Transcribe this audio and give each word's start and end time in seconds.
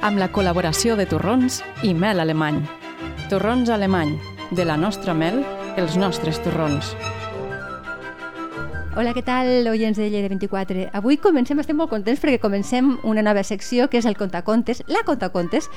amb 0.00 0.20
la 0.20 0.30
col·laboració 0.32 0.96
de 0.96 1.06
torrons 1.08 1.60
i 1.84 1.92
mel 1.94 2.20
alemany. 2.20 2.62
Torrons 3.28 3.68
alemany, 3.70 4.16
de 4.50 4.64
la 4.64 4.76
nostra 4.80 5.14
mel, 5.14 5.42
els 5.76 5.96
nostres 6.00 6.40
torrons. 6.44 6.94
Hola, 9.00 9.14
què 9.16 9.22
tal, 9.24 9.64
oients 9.70 9.96
de 9.96 10.10
Lleida 10.12 10.28
24? 10.28 10.90
Avui 10.98 11.16
comencem, 11.16 11.56
estem 11.62 11.78
molt 11.80 11.88
contents 11.88 12.20
perquè 12.20 12.36
comencem 12.36 12.90
una 13.08 13.22
nova 13.24 13.40
secció 13.48 13.86
que 13.88 13.96
és 13.96 14.04
el 14.04 14.18
Contacontes, 14.18 14.82
la 14.92 15.00
Contacontes, 15.08 15.70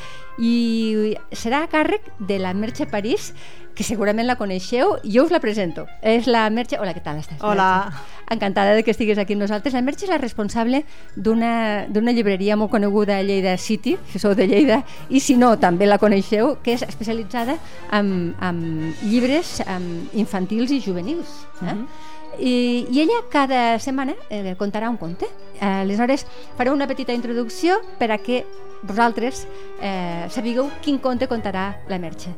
i 0.44 1.16
serà 1.32 1.62
a 1.64 1.70
càrrec 1.72 2.10
de 2.20 2.42
la 2.44 2.52
Merche 2.52 2.84
París, 2.84 3.30
que 3.78 3.86
segurament 3.88 4.28
la 4.28 4.36
coneixeu, 4.36 4.98
jo 5.08 5.24
us 5.24 5.32
la 5.32 5.40
presento. 5.40 5.86
És 6.04 6.28
la 6.28 6.42
Merche... 6.52 6.76
Hola, 6.84 6.92
què 6.92 7.00
tal 7.06 7.22
estàs? 7.22 7.40
Hola. 7.40 7.70
Merche? 7.94 8.20
Encantada 8.36 8.74
de 8.76 8.84
que 8.84 8.92
estiguis 8.92 9.22
aquí 9.22 9.38
amb 9.38 9.46
nosaltres. 9.46 9.72
La 9.78 9.86
Merche 9.88 10.04
és 10.04 10.12
la 10.12 10.20
responsable 10.20 10.82
d'una 11.16 11.88
llibreria 12.12 12.58
molt 12.60 12.74
coneguda 12.76 13.22
a 13.22 13.24
Lleida 13.24 13.56
City, 13.56 13.96
que 14.12 14.20
sou 14.20 14.36
de 14.36 14.50
Lleida, 14.52 14.82
i 15.08 15.24
si 15.24 15.38
no, 15.40 15.54
també 15.64 15.88
la 15.88 16.02
coneixeu, 16.02 16.58
que 16.60 16.76
és 16.76 16.84
especialitzada 16.84 17.56
en, 17.96 18.34
en 18.44 18.60
llibres 19.06 19.62
en 19.64 19.88
infantils 20.12 20.76
i 20.76 20.82
juvenils. 20.84 21.40
Eh? 21.62 21.72
Uh 21.72 21.72
-huh 21.72 22.22
i, 22.40 22.86
i 22.90 23.00
ella 23.02 23.22
cada 23.30 23.80
setmana 23.80 24.16
eh, 24.30 24.56
contarà 24.58 24.90
un 24.90 24.98
conte. 24.98 25.30
Aleshores, 25.60 26.26
faré 26.58 26.72
una 26.72 26.88
petita 26.88 27.14
introducció 27.14 27.80
per 28.00 28.12
a 28.12 28.18
que 28.18 28.44
vosaltres 28.84 29.46
eh, 29.80 30.28
sapigueu 30.30 30.70
quin 30.84 31.00
conte 31.00 31.28
contarà 31.28 31.70
la 31.88 32.00
Merche. 32.00 32.34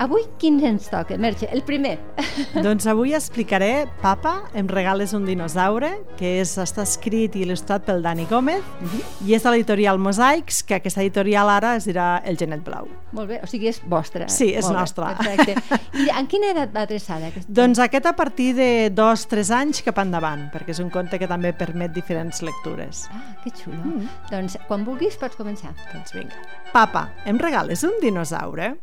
Avui 0.00 0.22
quin 0.40 0.56
ens 0.64 0.86
toca, 0.88 1.18
Merche? 1.20 1.44
El 1.52 1.60
primer. 1.60 1.98
Doncs 2.64 2.86
avui 2.88 3.12
explicaré 3.12 3.84
Papa, 4.00 4.46
em 4.56 4.64
regales 4.64 5.12
un 5.12 5.26
dinosaure, 5.28 5.90
que 6.16 6.38
és, 6.40 6.54
està 6.62 6.86
escrit 6.88 7.36
i 7.36 7.42
il·lustrat 7.44 7.84
pel 7.84 8.00
Dani 8.00 8.24
Gómez, 8.30 8.64
uh 8.64 8.80
mhm. 8.80 8.94
-huh. 8.94 9.28
i 9.28 9.34
és 9.36 9.44
de 9.44 9.50
l'editorial 9.50 9.98
Mosaics, 9.98 10.62
que 10.62 10.76
aquesta 10.76 11.02
editorial 11.02 11.50
ara 11.50 11.76
es 11.76 11.86
dirà 11.86 12.22
El 12.24 12.38
Genet 12.38 12.64
Blau. 12.64 12.88
Molt 13.12 13.28
bé, 13.28 13.40
o 13.42 13.46
sigui, 13.46 13.68
és 13.68 13.82
vostra. 13.84 14.26
Sí, 14.28 14.54
és 14.54 14.64
Molt 14.64 14.78
nostra. 14.78 15.14
Bé, 15.20 15.36
perfecte. 15.36 15.80
I 16.04 16.08
en 16.18 16.26
quina 16.26 16.50
edat 16.50 16.72
va 16.74 16.80
adreçada? 16.80 17.26
Aquesta? 17.26 17.52
Doncs 17.52 17.78
aquest 17.78 18.06
a 18.06 18.16
partir 18.16 18.54
de 18.54 18.88
dos, 18.88 19.28
tres 19.28 19.50
anys 19.50 19.82
cap 19.82 19.98
endavant, 19.98 20.50
perquè 20.50 20.70
és 20.70 20.80
un 20.80 20.88
conte 20.88 21.18
que 21.18 21.28
també 21.28 21.52
permet 21.52 21.92
diferents 21.92 22.40
lectures. 22.40 23.06
Ah, 23.12 23.36
que 23.44 23.50
xulo. 23.50 23.76
Mm. 23.84 24.08
Doncs 24.30 24.56
quan 24.66 24.82
vulguis 24.82 25.16
pots 25.16 25.36
començar. 25.36 25.74
Doncs 25.92 26.14
vinga. 26.14 26.36
Papa, 26.72 27.10
em 27.26 27.38
regales 27.38 27.82
un 27.82 28.00
dinosaure? 28.00 28.80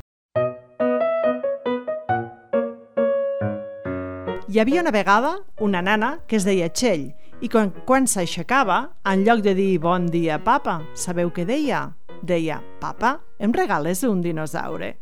Hi 4.48 4.62
havia 4.62 4.80
una 4.80 4.92
vegada 4.96 5.34
una 5.60 5.82
nana 5.84 6.22
que 6.26 6.38
es 6.38 6.46
deia 6.48 6.70
Txell 6.72 7.10
i 7.44 7.50
quan, 7.52 7.74
quan 7.84 8.06
s'aixecava, 8.08 8.78
en 9.04 9.26
lloc 9.28 9.42
de 9.44 9.52
dir 9.58 9.74
bon 9.84 10.06
dia, 10.08 10.38
papa, 10.40 10.78
sabeu 10.96 11.34
què 11.36 11.44
deia? 11.44 11.82
Deia, 12.24 12.62
papa, 12.80 13.18
em 13.44 13.52
regales 13.52 14.06
un 14.08 14.22
dinosaure? 14.24 14.94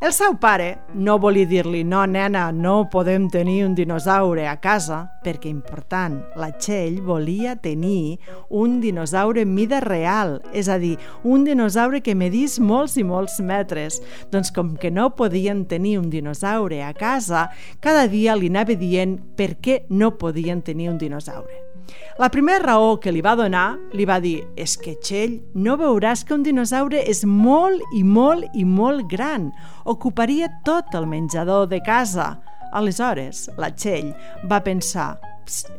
El 0.00 0.14
seu 0.16 0.32
pare 0.40 0.78
no 0.96 1.18
volia 1.20 1.44
dir-li 1.44 1.82
no, 1.84 2.06
nena, 2.08 2.46
no 2.56 2.86
podem 2.88 3.26
tenir 3.28 3.66
un 3.66 3.74
dinosaure 3.76 4.46
a 4.48 4.54
casa, 4.56 5.02
perquè 5.20 5.50
important, 5.52 6.14
la 6.40 6.48
Txell 6.56 7.02
volia 7.04 7.52
tenir 7.60 8.16
un 8.48 8.78
dinosaure 8.80 9.44
mida 9.44 9.82
real, 9.84 10.38
és 10.56 10.72
a 10.72 10.78
dir, 10.80 10.94
un 11.20 11.44
dinosaure 11.44 12.00
que 12.00 12.16
medís 12.16 12.56
molts 12.64 12.96
i 12.96 13.04
molts 13.04 13.42
metres. 13.44 14.00
Doncs 14.32 14.56
com 14.56 14.72
que 14.80 14.88
no 14.88 15.10
podien 15.20 15.66
tenir 15.68 15.98
un 16.00 16.08
dinosaure 16.08 16.80
a 16.80 16.94
casa, 16.96 17.50
cada 17.84 18.08
dia 18.08 18.40
li 18.40 18.48
anava 18.48 18.80
dient 18.80 19.18
per 19.36 19.58
què 19.60 19.82
no 19.92 20.14
podien 20.16 20.64
tenir 20.64 20.88
un 20.94 20.96
dinosaure. 20.96 21.69
La 22.18 22.28
primera 22.30 22.60
raó 22.62 22.98
que 23.00 23.12
li 23.12 23.22
va 23.24 23.36
donar, 23.38 23.78
li 23.96 24.04
va 24.04 24.20
dir 24.20 24.44
«És 24.56 24.76
que, 24.80 24.96
Txell, 25.00 25.40
no 25.54 25.78
veuràs 25.80 26.24
que 26.26 26.36
un 26.36 26.44
dinosaure 26.44 27.00
és 27.00 27.24
molt 27.24 27.80
i 27.96 28.04
molt 28.04 28.46
i 28.54 28.66
molt 28.68 29.08
gran. 29.10 29.50
Ocuparia 29.84 30.50
tot 30.66 30.94
el 30.94 31.08
menjador 31.10 31.68
de 31.70 31.80
casa». 31.84 32.36
Aleshores, 32.70 33.48
la 33.58 33.72
Txell 33.74 34.12
va 34.46 34.60
pensar 34.62 35.16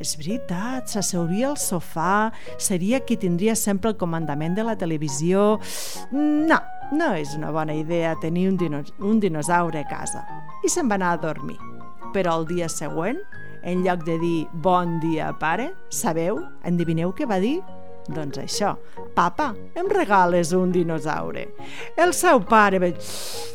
és 0.02 0.16
veritat, 0.20 0.90
s'asseuria 0.92 1.52
al 1.52 1.58
sofà, 1.60 2.32
seria 2.60 3.00
qui 3.06 3.18
tindria 3.20 3.56
sempre 3.56 3.92
el 3.94 3.98
comandament 4.00 4.58
de 4.58 4.66
la 4.68 4.76
televisió... 4.80 5.60
No, 6.12 6.60
no 6.92 7.12
és 7.16 7.36
una 7.38 7.52
bona 7.56 7.76
idea 7.78 8.18
tenir 8.22 8.50
un, 8.50 8.58
dino 8.60 8.84
un 9.00 9.22
dinosaure 9.24 9.80
a 9.80 9.88
casa. 9.88 10.26
I 10.66 10.72
se'n 10.72 10.92
va 10.92 11.00
anar 11.00 11.14
a 11.16 11.22
dormir. 11.24 11.60
Però 12.12 12.36
el 12.42 12.50
dia 12.50 12.68
següent 12.68 13.22
en 13.64 13.84
lloc 13.86 14.06
de 14.08 14.18
dir 14.22 14.48
bon 14.54 15.00
dia, 15.04 15.32
pare, 15.40 15.72
sabeu? 15.90 16.42
Endivineu 16.66 17.14
què 17.16 17.28
va 17.30 17.40
dir? 17.44 17.60
Doncs 18.12 18.40
això, 18.42 18.76
papa, 19.16 19.52
em 19.78 19.90
regales 19.92 20.56
un 20.58 20.72
dinosaure. 20.74 21.48
El 21.96 22.16
seu 22.18 22.42
pare 22.42 22.82
va 22.82 22.90
dir, 22.90 23.12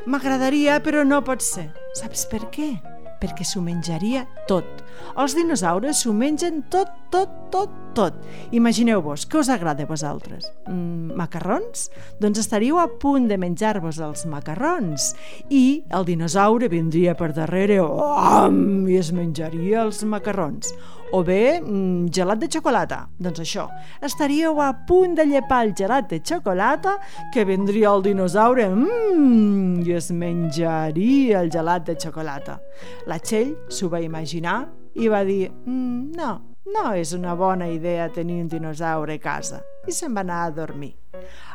m'agradaria, 0.07 0.79
però 0.85 1.03
no 1.05 1.25
pot 1.27 1.43
ser. 1.43 1.71
Saps 1.99 2.29
per 2.31 2.47
què? 2.55 2.96
Perquè 3.27 3.47
s'ho 3.47 3.63
menjaria 3.65 4.25
tot. 4.47 4.85
Els 5.19 5.35
dinosaures 5.37 6.05
s'ho 6.05 6.15
mengen 6.15 6.63
tot, 6.71 6.93
tot, 7.11 7.33
tot, 7.51 7.73
tot. 7.97 8.17
Imagineu-vos, 8.55 9.27
què 9.27 9.41
us 9.41 9.51
agrada 9.51 9.83
a 9.85 9.91
vosaltres? 9.91 10.47
Mm, 10.69 11.17
macarrons? 11.19 11.89
Doncs 12.23 12.41
estaríeu 12.45 12.79
a 12.79 12.87
punt 13.03 13.27
de 13.31 13.39
menjar-vos 13.41 13.99
els 14.05 14.27
macarrons 14.31 15.13
i 15.51 15.83
el 15.97 16.07
dinosaure 16.07 16.71
vindria 16.71 17.17
per 17.19 17.33
darrere 17.37 17.81
oh, 17.83 18.47
i 18.87 19.01
es 19.01 19.11
menjaria 19.17 19.83
els 19.87 20.05
macarrons 20.07 20.73
o 21.13 21.23
bé 21.25 21.61
mm, 21.61 22.09
gelat 22.15 22.41
de 22.43 22.49
xocolata. 22.51 23.05
Doncs 23.19 23.43
això, 23.45 23.67
estaríeu 24.03 24.61
a 24.63 24.73
punt 24.89 25.17
de 25.19 25.27
llepar 25.29 25.63
el 25.67 25.75
gelat 25.77 26.11
de 26.11 26.21
xocolata 26.25 26.97
que 27.35 27.45
vendria 27.45 27.93
el 27.95 28.03
dinosaure 28.07 28.69
mmm, 28.73 29.85
i 29.87 29.95
es 29.97 30.11
menjaria 30.11 31.41
el 31.43 31.53
gelat 31.53 31.87
de 31.87 31.97
xocolata. 32.01 32.59
La 33.07 33.21
Txell 33.23 33.55
s'ho 33.69 33.91
va 33.93 34.03
imaginar 34.03 34.65
i 34.97 35.09
va 35.13 35.23
dir 35.25 35.51
mm, 35.51 36.17
no, 36.17 36.33
no 36.73 36.91
és 36.99 37.13
una 37.15 37.37
bona 37.39 37.69
idea 37.71 38.09
tenir 38.13 38.41
un 38.43 38.49
dinosaure 38.51 39.15
a 39.15 39.23
casa 39.23 39.63
i 39.87 39.95
se'n 39.95 40.15
va 40.17 40.25
anar 40.27 40.43
a 40.45 40.51
dormir. 40.51 40.97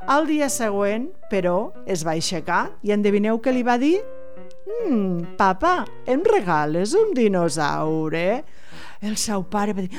El 0.09 0.25
dia 0.29 0.47
següent, 0.49 1.09
però, 1.29 1.71
es 1.85 2.05
va 2.07 2.15
aixecar 2.15 2.63
i 2.81 2.93
endevineu 2.95 3.41
què 3.43 3.53
li 3.53 3.63
va 3.67 3.77
dir? 3.81 3.99
Mm, 4.67 5.35
papa, 5.37 5.85
em 6.05 6.21
regales 6.21 6.93
un 6.93 7.15
dinosaure? 7.17 8.43
El 9.01 9.17
seu 9.17 9.41
pare 9.49 9.73
va 9.73 9.81
dir 9.81 9.89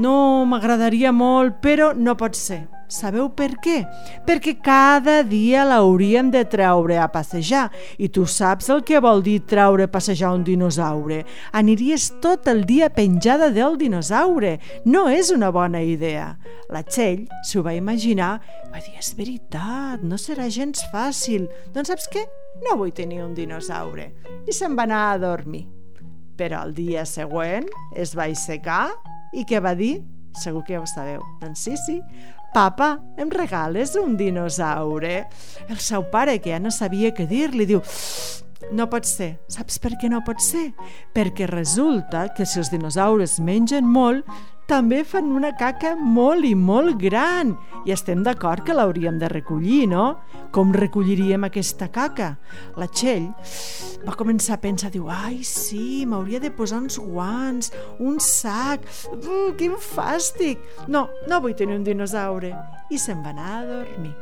no, 0.00 0.44
m'agradaria 0.48 1.12
molt, 1.12 1.60
però 1.64 1.92
no 1.96 2.16
pot 2.16 2.36
ser. 2.36 2.62
Sabeu 2.88 3.28
per 3.36 3.50
què? 3.60 3.82
Perquè 4.24 4.54
cada 4.64 5.18
dia 5.28 5.66
l'hauríem 5.68 6.30
de 6.32 6.40
treure 6.48 6.96
a 6.96 7.10
passejar 7.12 7.66
i 8.00 8.08
tu 8.08 8.24
saps 8.24 8.70
el 8.72 8.80
que 8.88 9.02
vol 9.04 9.20
dir 9.26 9.42
treure 9.44 9.84
a 9.84 9.92
passejar 9.92 10.32
un 10.32 10.46
dinosaure. 10.46 11.20
Aniries 11.52 12.08
tot 12.24 12.48
el 12.48 12.64
dia 12.64 12.88
penjada 12.88 13.50
del 13.52 13.76
dinosaure. 13.76 14.56
No 14.88 15.04
és 15.12 15.28
una 15.34 15.52
bona 15.52 15.82
idea. 15.84 16.30
La 16.72 16.80
Txell 16.80 17.26
s'ho 17.44 17.60
va 17.64 17.76
imaginar 17.76 18.38
i 18.40 18.72
va 18.72 18.80
dir, 18.80 18.96
és 18.96 19.12
veritat, 19.16 20.00
no 20.00 20.16
serà 20.16 20.48
gens 20.48 20.80
fàcil. 20.92 21.44
Doncs 21.76 21.92
saps 21.92 22.08
què? 22.08 22.24
No 22.64 22.78
vull 22.80 22.96
tenir 22.96 23.20
un 23.22 23.36
dinosaure. 23.36 24.08
I 24.48 24.56
se'n 24.56 24.76
va 24.78 24.88
anar 24.88 25.04
a 25.10 25.20
dormir. 25.20 25.66
Però 26.40 26.64
el 26.64 26.72
dia 26.72 27.04
següent 27.04 27.68
es 27.92 28.16
va 28.16 28.30
aixecar 28.30 28.86
i 29.36 29.44
què 29.44 29.60
va 29.60 29.76
dir? 29.76 29.98
Segur 30.38 30.62
que 30.64 30.76
ja 30.76 30.80
ho 30.80 30.88
sabeu. 30.88 31.20
Doncs 31.42 31.66
sí, 31.66 31.76
sí. 31.84 32.00
Papa, 32.54 32.98
em 33.18 33.30
regales 33.30 33.94
un 33.96 34.16
dinosaure? 34.16 35.26
El 35.68 35.78
seu 35.78 36.08
pare, 36.10 36.38
que 36.40 36.54
ja 36.54 36.60
no 36.62 36.72
sabia 36.74 37.12
què 37.14 37.28
dir, 37.28 37.50
li 37.54 37.68
diu 37.68 37.82
no 38.72 38.88
pot 38.90 39.06
ser. 39.06 39.36
Saps 39.50 39.78
per 39.82 39.94
què 40.00 40.10
no 40.10 40.22
pot 40.26 40.42
ser? 40.42 40.72
Perquè 41.14 41.46
resulta 41.50 42.28
que 42.34 42.46
si 42.46 42.58
els 42.60 42.72
dinosaures 42.72 43.38
mengen 43.44 43.86
molt, 43.86 44.26
també 44.68 45.00
fan 45.08 45.30
una 45.32 45.54
caca 45.56 45.94
molt 45.96 46.44
i 46.44 46.52
molt 46.52 46.98
gran 47.00 47.54
i 47.88 47.94
estem 47.94 48.20
d'acord 48.26 48.66
que 48.66 48.76
l'hauríem 48.76 49.16
de 49.20 49.30
recollir, 49.32 49.86
no? 49.88 50.18
Com 50.54 50.72
recolliríem 50.72 51.44
aquesta 51.44 51.90
caca? 51.92 52.30
La 52.80 52.88
Txell 52.88 53.26
va 54.06 54.16
començar 54.16 54.56
a 54.56 54.62
pensar, 54.62 54.88
diu, 54.94 55.10
ai, 55.12 55.42
sí, 55.44 56.06
m'hauria 56.08 56.40
de 56.40 56.50
posar 56.54 56.80
uns 56.80 56.96
guants, 57.02 57.72
un 58.00 58.16
sac, 58.22 58.86
uh, 59.12 59.50
quin 59.58 59.76
fàstic! 59.82 60.62
No, 60.88 61.08
no 61.28 61.42
vull 61.44 61.56
tenir 61.58 61.76
un 61.76 61.84
dinosaure. 61.84 62.54
I 62.88 63.00
se'n 63.00 63.20
va 63.24 63.34
anar 63.34 63.52
a 63.58 63.66
dormir. 63.68 64.14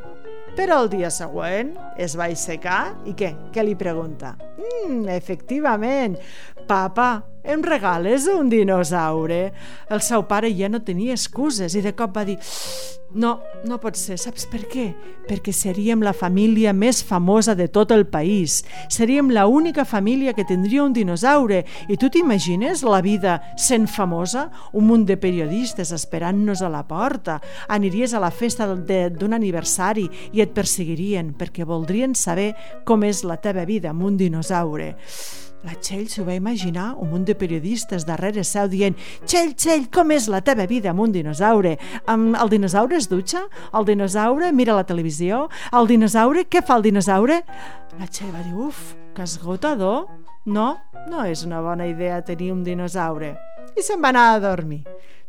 Però 0.57 0.81
el 0.81 0.89
dia 0.89 1.11
següent 1.13 1.75
es 2.01 2.15
va 2.17 2.25
aixecar 2.31 2.81
i 3.05 3.13
què? 3.17 3.29
Què 3.53 3.63
li 3.63 3.75
pregunta? 3.77 4.33
Mm, 4.57 5.05
efectivament, 5.13 6.17
papa, 6.67 7.21
em 7.47 7.63
regales 7.63 8.27
un 8.27 8.51
dinosaure? 8.51 9.41
El 9.89 10.03
seu 10.05 10.27
pare 10.27 10.51
ja 10.53 10.69
no 10.69 10.83
tenia 10.83 11.15
excuses 11.15 11.75
i 11.75 11.81
de 11.81 11.95
cop 11.95 12.15
va 12.15 12.27
dir 12.27 12.37
no, 13.15 13.39
no 13.63 13.77
pot 13.79 13.95
ser, 13.95 14.17
saps 14.19 14.43
per 14.51 14.65
què? 14.67 14.89
Perquè 15.27 15.53
seríem 15.55 16.01
la 16.03 16.11
família 16.13 16.73
més 16.75 16.99
famosa 17.07 17.55
de 17.55 17.69
tot 17.71 17.93
el 17.95 18.03
país. 18.11 18.59
Seríem 18.91 19.31
la 19.31 19.45
única 19.47 19.85
família 19.85 20.33
que 20.35 20.45
tindria 20.45 20.83
un 20.83 20.93
dinosaure. 20.93 21.63
I 21.87 21.95
tu 21.97 22.11
t'imagines 22.11 22.83
la 22.83 22.99
vida 23.01 23.39
sent 23.55 23.87
famosa? 23.87 24.49
Un 24.73 24.89
munt 24.91 25.07
de 25.07 25.17
periodistes 25.17 25.93
esperant-nos 25.95 26.61
a 26.61 26.69
la 26.69 26.83
porta. 26.87 27.39
Aniries 27.71 28.13
a 28.13 28.21
la 28.23 28.31
festa 28.31 28.67
d'un 28.75 29.39
aniversari 29.39 30.09
i 30.35 30.43
et 30.43 30.51
perseguirien 30.53 31.33
perquè 31.39 31.65
voldrien 31.65 32.15
saber 32.15 32.53
com 32.85 33.07
és 33.07 33.23
la 33.23 33.39
teva 33.39 33.63
vida 33.65 33.95
amb 33.95 34.03
un 34.03 34.19
dinosaure. 34.19 34.95
La 35.67 35.75
Txell 35.75 36.05
s'ho 36.07 36.23
va 36.23 36.35
imaginar 36.37 36.93
un 36.95 37.09
munt 37.11 37.25
de 37.27 37.33
periodistes 37.35 38.05
darrere 38.07 38.45
seu 38.47 38.69
dient 38.71 38.95
Txell, 39.25 39.49
Txell, 39.59 39.89
com 39.91 40.13
és 40.15 40.29
la 40.31 40.39
teva 40.39 40.63
vida 40.69 40.93
amb 40.93 41.03
un 41.03 41.11
dinosaure? 41.11 41.73
El 42.07 42.51
dinosaure 42.53 42.95
es 42.95 43.09
dutxa? 43.11 43.41
El 43.75 43.87
dinosaure 43.89 44.53
mira 44.55 44.77
la 44.77 44.85
televisió? 44.87 45.49
El 45.75 45.89
dinosaure, 45.91 46.45
què 46.47 46.61
fa 46.63 46.77
el 46.79 46.87
dinosaure? 46.87 47.41
La 47.99 48.07
Txell 48.07 48.31
va 48.31 48.45
dir, 48.45 48.55
uf, 48.55 48.93
que 49.17 49.27
esgotador. 49.27 50.07
No, 50.47 50.69
no 51.11 51.27
és 51.27 51.43
una 51.43 51.59
bona 51.65 51.89
idea 51.91 52.21
tenir 52.23 52.53
un 52.53 52.63
dinosaure. 52.63 53.33
I 53.75 53.83
se'n 53.83 53.99
va 53.99 54.15
anar 54.15 54.29
a 54.31 54.39
dormir. 54.39 54.85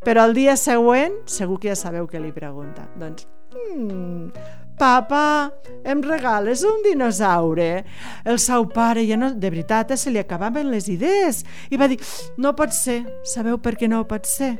Però 0.06 0.28
el 0.28 0.38
dia 0.38 0.54
següent, 0.54 1.18
segur 1.26 1.58
que 1.58 1.72
ja 1.72 1.78
sabeu 1.80 2.06
què 2.06 2.22
li 2.22 2.30
pregunta. 2.30 2.86
Doncs, 3.00 3.26
hmm, 3.56 4.30
Papa, 4.78 5.52
em 5.84 6.00
regales 6.02 6.62
un 6.62 6.82
dinosaure? 6.84 7.84
El 8.24 8.38
seu 8.38 8.68
pare 8.70 9.02
ja 9.08 9.16
no, 9.18 9.32
de 9.34 9.50
veritat, 9.50 9.90
se 9.98 10.12
li 10.14 10.20
acabaven 10.22 10.70
les 10.70 10.86
idees 10.92 11.42
i 11.70 11.78
va 11.80 11.88
dir, 11.90 11.98
no 12.38 12.54
pot 12.54 12.70
ser. 12.74 13.00
Sabeu 13.26 13.58
per 13.58 13.74
què 13.80 13.88
no 13.90 14.04
pot 14.06 14.28
ser? 14.30 14.52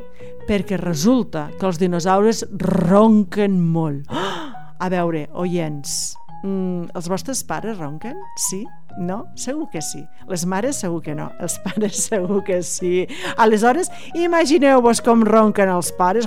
Perquè 0.49 0.79
resulta 0.81 1.49
que 1.59 1.69
els 1.69 1.79
dinosaures 1.79 2.43
ronquen 2.50 3.61
molt. 3.62 4.11
A 4.85 4.88
veure, 4.91 5.25
oients, 5.35 6.17
mm, 6.43 6.91
els 6.99 7.09
vostres 7.11 7.44
pares 7.47 7.79
ronquen? 7.79 8.19
Sí? 8.49 8.64
No? 8.99 9.25
Segur 9.38 9.69
que 9.71 9.82
sí. 9.82 10.03
Les 10.31 10.47
mares 10.47 10.81
segur 10.82 11.03
que 11.03 11.14
no. 11.14 11.29
Els 11.38 11.61
pares 11.62 12.03
segur 12.11 12.43
que 12.47 12.62
sí. 12.67 13.06
Aleshores, 13.37 13.93
imagineu-vos 14.19 15.03
com 15.06 15.23
ronquen 15.26 15.71
els 15.75 15.93
pares 15.94 16.26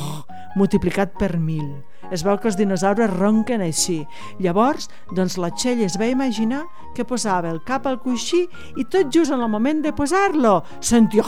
multiplicat 0.60 1.16
per 1.16 1.38
mil 1.40 1.80
es 2.12 2.22
veu 2.26 2.36
que 2.38 2.50
els 2.50 2.58
dinosaures 2.60 3.10
ronquen 3.16 3.64
així. 3.64 4.02
Llavors, 4.42 4.90
doncs 5.16 5.38
la 5.40 5.50
Txell 5.56 5.82
es 5.86 5.96
va 6.00 6.10
imaginar 6.12 6.62
que 6.96 7.06
posava 7.08 7.50
el 7.50 7.62
cap 7.64 7.88
al 7.88 7.98
coixí 8.04 8.44
i 8.76 8.84
tot 8.84 9.12
just 9.14 9.32
en 9.32 9.40
el 9.40 9.50
moment 9.52 9.82
de 9.84 9.94
posar-lo 9.96 10.60
sentia... 10.80 11.24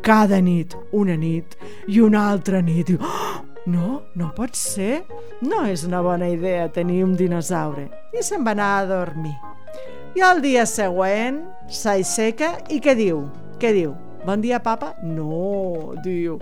Cada 0.00 0.38
nit, 0.40 0.72
una 0.96 1.16
nit 1.20 1.56
i 1.92 2.00
una 2.00 2.22
altra 2.30 2.62
nit. 2.64 2.94
No, 3.68 4.00
no 4.16 4.30
pot 4.36 4.56
ser. 4.56 5.02
No 5.44 5.64
és 5.68 5.84
una 5.86 6.00
bona 6.04 6.30
idea 6.32 6.70
tenir 6.72 7.02
un 7.04 7.12
dinosaure. 7.18 7.84
I 8.16 8.24
se'n 8.24 8.46
va 8.46 8.54
anar 8.56 8.70
a 8.78 8.86
dormir. 8.88 9.36
I 10.16 10.24
al 10.26 10.40
dia 10.42 10.64
següent 10.66 11.42
s'aixeca 11.70 12.54
i 12.72 12.80
què 12.82 12.96
diu? 12.98 13.26
Què 13.60 13.74
diu? 13.76 13.92
Bon 14.24 14.40
dia, 14.40 14.58
papa? 14.60 14.94
No, 15.04 15.94
diu, 16.04 16.40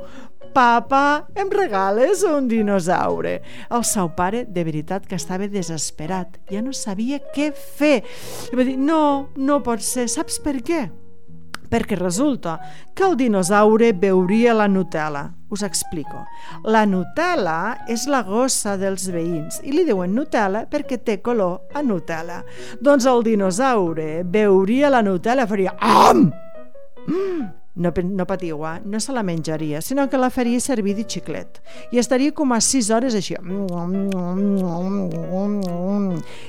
Papa, 0.58 1.28
em 1.36 1.46
regales 1.54 2.24
un 2.26 2.48
dinosaure? 2.50 3.36
El 3.70 3.84
seu 3.86 4.08
pare, 4.16 4.40
de 4.42 4.64
veritat, 4.66 5.04
que 5.06 5.14
estava 5.14 5.46
desesperat. 5.46 6.32
Ja 6.50 6.58
no 6.66 6.72
sabia 6.74 7.20
què 7.30 7.52
fer. 7.54 8.00
I 8.50 8.58
va 8.58 8.64
dir, 8.66 8.74
no, 8.74 9.28
no 9.38 9.60
pot 9.62 9.84
ser. 9.86 10.08
Saps 10.10 10.40
per 10.42 10.56
què? 10.66 10.80
Perquè 11.70 11.94
resulta 12.00 12.56
que 12.90 13.06
el 13.06 13.14
dinosaure 13.20 13.92
veuria 14.02 14.56
la 14.58 14.66
Nutella. 14.66 15.28
Us 15.54 15.62
explico. 15.62 16.24
La 16.66 16.82
Nutella 16.90 17.84
és 17.86 18.08
la 18.10 18.24
gossa 18.26 18.74
dels 18.80 19.06
veïns 19.14 19.60
i 19.62 19.76
li 19.76 19.86
diuen 19.86 20.10
Nutella 20.10 20.64
perquè 20.66 20.98
té 21.06 21.20
color 21.22 21.70
a 21.70 21.84
Nutella. 21.86 22.42
Doncs 22.82 23.06
el 23.06 23.22
dinosaure 23.30 24.24
veuria 24.26 24.90
la 24.90 25.06
Nutella 25.06 25.46
i 25.46 25.54
faria 25.54 25.78
Am! 25.78 26.26
Mm, 27.06 27.46
no, 27.78 27.92
no 28.04 28.26
patiu, 28.26 28.66
eh? 28.66 28.80
no 28.84 29.00
se 29.00 29.12
la 29.14 29.22
menjaria, 29.22 29.80
sinó 29.80 30.08
que 30.10 30.18
la 30.18 30.30
faria 30.30 30.60
servir 30.60 30.96
de 30.98 31.06
xiclet. 31.06 31.62
I 31.92 32.02
estaria 32.02 32.34
com 32.34 32.52
a 32.52 32.60
6 32.60 32.90
hores 32.90 33.14
així. 33.14 33.38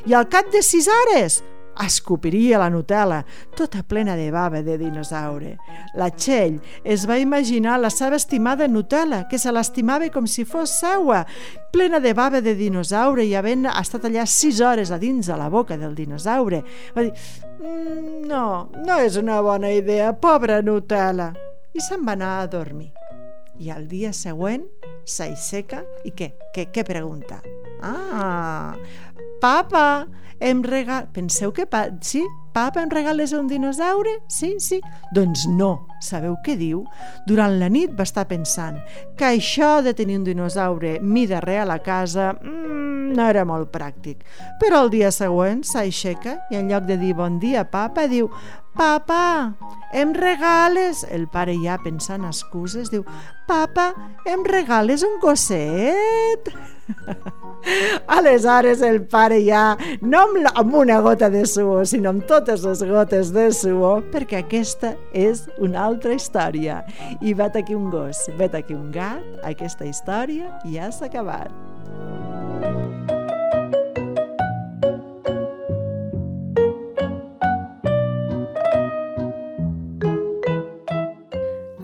I 0.06 0.18
al 0.18 0.28
cap 0.34 0.52
de 0.52 0.64
6 0.66 0.90
hores 0.98 1.44
escopiria 1.80 2.60
la 2.60 2.70
Nutella, 2.70 3.24
tota 3.56 3.84
plena 3.84 4.16
de 4.16 4.30
bava 4.32 4.62
de 4.64 4.78
dinosaure. 4.78 5.56
La 5.96 6.10
Txell 6.12 6.60
es 6.84 7.06
va 7.10 7.20
imaginar 7.20 7.80
la 7.80 7.92
seva 7.94 8.18
estimada 8.20 8.68
Nutella, 8.68 9.26
que 9.30 9.40
se 9.40 9.52
l'estimava 9.52 10.10
com 10.14 10.28
si 10.28 10.46
fos 10.46 10.74
seua, 10.80 11.26
plena 11.72 12.00
de 12.00 12.14
bava 12.14 12.42
de 12.42 12.56
dinosaure 12.56 13.26
i 13.26 13.36
havent 13.36 13.68
estat 13.72 14.10
allà 14.10 14.26
sis 14.28 14.62
hores 14.62 14.92
a 14.92 15.00
dins 15.00 15.28
de 15.28 15.38
la 15.38 15.50
boca 15.50 15.78
del 15.78 15.96
dinosaure. 15.96 16.64
Va 16.96 17.06
dir, 17.06 17.14
mm, 17.60 18.26
no, 18.28 18.70
no 18.86 19.00
és 19.00 19.18
una 19.18 19.42
bona 19.42 19.72
idea, 19.72 20.14
pobra 20.14 20.62
Nutella. 20.62 21.34
I 21.74 21.82
se'n 21.82 22.06
va 22.06 22.18
anar 22.18 22.40
a 22.40 22.48
dormir. 22.48 22.92
I 23.60 23.72
al 23.72 23.88
dia 23.88 24.14
següent 24.16 24.64
s'aixeca 25.04 25.84
i 26.08 26.14
què? 26.16 26.32
Què, 26.56 26.70
què 26.74 26.84
pregunta? 26.88 27.42
Ah, 27.82 28.76
papa, 29.42 30.08
em 30.40 30.64
regal... 30.64 31.10
Penseu 31.14 31.52
que... 31.52 31.66
Pa... 31.66 31.90
Sí? 32.02 32.24
Papa, 32.54 32.82
em 32.82 32.90
regales 32.90 33.32
un 33.34 33.48
dinosaure? 33.48 34.20
Sí, 34.28 34.56
sí. 34.60 34.80
Doncs 35.16 35.46
no. 35.48 35.88
Sabeu 36.02 36.38
què 36.46 36.56
diu? 36.58 36.86
Durant 37.28 37.58
la 37.60 37.68
nit 37.72 37.92
va 37.96 38.08
estar 38.08 38.26
pensant 38.30 38.80
que 39.20 39.28
això 39.28 39.80
de 39.84 39.94
tenir 39.94 40.18
un 40.20 40.24
dinosaure 40.28 40.98
mida 41.04 41.42
real 41.44 41.72
a 41.72 41.80
casa 41.84 42.32
mmm, 42.34 43.12
no 43.16 43.28
era 43.28 43.44
molt 43.46 43.72
pràctic. 43.76 44.24
Però 44.64 44.86
el 44.86 44.94
dia 44.96 45.12
següent 45.12 45.66
s'aixeca 45.68 46.40
i 46.50 46.60
en 46.60 46.72
lloc 46.72 46.88
de 46.88 46.98
dir 47.02 47.14
bon 47.20 47.38
dia, 47.44 47.68
papa, 47.68 48.08
diu 48.08 48.32
Papa, 48.80 49.58
em 49.92 50.14
regales... 50.14 51.04
El 51.12 51.28
pare 51.28 51.58
ja 51.60 51.76
pensant 51.84 52.24
excuses 52.24 52.92
diu 52.94 53.04
Papa, 53.50 53.92
em 54.30 54.46
regales 54.48 55.04
un 55.04 55.20
gosset? 55.20 56.54
Aleshores 58.08 58.82
el 58.82 59.02
pare 59.08 59.40
ja, 59.46 59.78
no 60.02 60.24
amb, 60.26 60.50
amb 60.54 60.76
una 60.82 61.00
gota 61.06 61.30
de 61.30 61.46
suor, 61.50 61.86
sinó 61.90 62.14
amb 62.14 62.26
totes 62.30 62.64
les 62.66 62.84
gotes 62.90 63.34
de 63.36 63.50
suor, 63.56 64.04
perquè 64.14 64.44
aquesta 64.44 64.96
és 65.14 65.46
una 65.60 65.84
altra 65.88 66.16
història. 66.16 66.82
I 67.22 67.36
vet 67.38 67.60
aquí 67.60 67.78
un 67.78 67.90
gos, 67.94 68.26
vet 68.40 68.58
aquí 68.58 68.78
un 68.78 68.92
gat, 68.96 69.26
aquesta 69.48 69.88
història 69.88 70.54
ja 70.70 70.92
s'ha 70.92 71.10
acabat. 71.10 71.54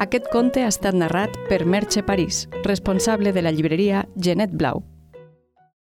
Aquest 0.05 0.27
conte 0.29 0.61
ha 0.61 0.69
estat 0.69 0.93
narrat 0.93 1.33
per 1.49 1.63
Merche 1.65 2.03
París, 2.05 2.45
responsable 2.63 3.33
de 3.33 3.41
la 3.41 3.51
llibreria 3.51 4.05
Genet 4.21 4.53
Blau. 4.53 4.83